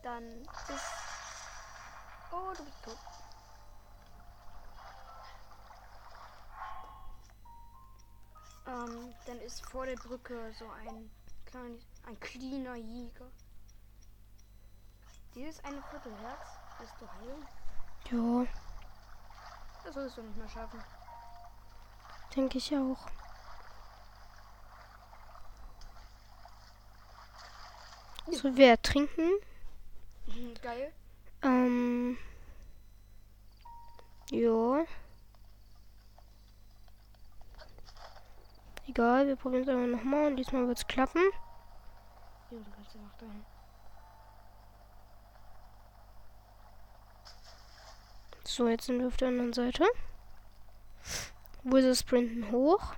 dann 0.02 0.42
ist. 0.42 0.84
Oh, 2.32 2.52
du 2.56 2.64
bist 2.64 2.82
tot. 2.82 2.98
Ähm, 8.66 9.14
dann 9.26 9.40
ist 9.40 9.64
vor 9.70 9.86
der 9.86 9.96
Brücke 9.96 10.52
so 10.58 10.68
ein 10.70 11.10
kleines 11.46 11.82
ein 12.06 12.18
cleaner 12.20 12.76
Jäger. 12.76 13.30
Dieses 15.34 15.62
eine 15.64 15.82
Viertel 15.90 16.12
Herz 16.18 16.48
ist 16.82 16.94
du 17.00 17.08
heilen? 17.08 17.46
Ja. 18.10 18.46
Das 19.84 19.94
sollst 19.94 20.16
du 20.16 20.22
nicht 20.22 20.36
mehr 20.36 20.48
schaffen. 20.48 20.82
Denke 22.34 22.58
ich 22.58 22.76
auch. 22.76 23.06
So, 28.30 28.56
wir 28.56 28.80
trinken. 28.82 29.30
Geil. 30.62 30.92
Ähm. 31.42 32.18
Ja. 34.30 34.84
Egal, 38.88 39.26
wir 39.26 39.36
probieren 39.36 39.62
es 39.64 39.68
einfach 39.68 39.98
nochmal 39.98 40.28
und 40.28 40.36
diesmal 40.36 40.66
wird 40.68 40.78
es 40.78 40.86
klappen. 40.86 41.22
Jo, 42.50 42.58
du 42.58 42.70
kannst 42.70 42.94
ja 42.94 43.00
dahin. 43.18 43.44
So, 48.44 48.68
jetzt 48.68 48.86
sind 48.86 49.00
wir 49.00 49.08
auf 49.08 49.16
der 49.16 49.28
anderen 49.28 49.52
Seite. 49.52 49.84
Wizard 51.64 51.96
sprinten 51.96 52.50
hoch. 52.52 52.94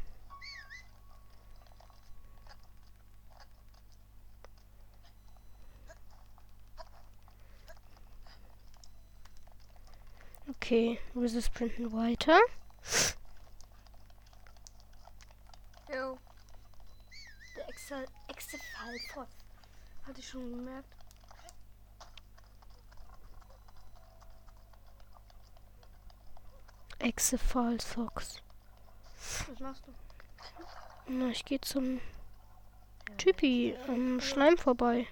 Okay, 10.51 11.01
Wizard 11.15 11.45
sprinten 11.45 11.93
weiter. 11.93 12.39
Jo. 15.95 16.19
Der 17.57 17.69
Excel 17.69 18.07
Exefall 18.29 19.27
hatte 20.07 20.21
ich 20.21 20.29
schon 20.29 20.51
gemerkt. 20.51 20.95
Exefall 26.99 27.79
Fox. 27.81 28.43
Was 29.49 29.61
machst 29.61 29.87
du? 29.87 29.93
Na, 31.07 31.29
ich 31.29 31.45
gehe 31.45 31.61
zum 31.61 32.01
Typi 33.17 33.77
am 33.87 34.21
Schleim 34.21 34.59
vorbei. 34.59 35.07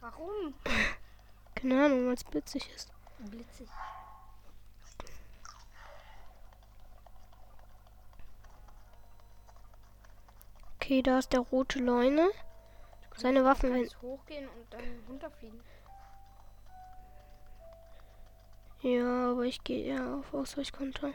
Warum? 0.00 0.54
Keine 1.54 1.84
Ahnung, 1.84 2.06
weil 2.06 2.14
es 2.14 2.24
blitzig 2.24 2.68
ist. 2.74 2.92
Blitzig. 3.18 3.68
Okay, 10.84 11.00
da 11.00 11.18
ist 11.18 11.32
der 11.32 11.40
rote 11.40 11.78
Leune. 11.78 12.28
Seine 13.16 13.42
Waffen 13.42 13.72
werden. 13.72 13.88
hochgehen 14.02 14.46
und 14.46 14.70
dann 14.70 14.82
runterfliegen. 15.08 15.58
Ja, 18.82 19.30
aber 19.30 19.44
ich 19.44 19.64
gehe 19.64 19.82
eher 19.82 20.16
auf 20.16 20.34
Ausweichkonter. 20.34 21.12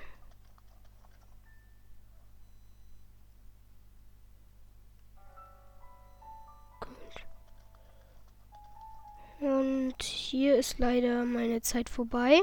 Und 9.39 10.01
hier 10.01 10.57
ist 10.57 10.79
leider 10.79 11.25
meine 11.25 11.61
Zeit 11.61 11.89
vorbei. 11.89 12.41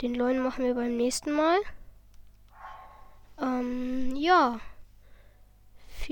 Den 0.00 0.16
Leuen 0.16 0.42
machen 0.42 0.64
wir 0.64 0.74
beim 0.74 0.96
nächsten 0.96 1.30
Mal. 1.30 1.58
Ähm, 3.40 4.16
ja. 4.16 4.58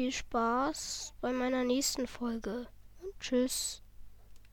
Viel 0.00 0.12
Spaß 0.12 1.12
bei 1.20 1.30
meiner 1.30 1.62
nächsten 1.62 2.06
Folge. 2.06 2.66
Und 3.02 3.20
tschüss. 3.20 3.79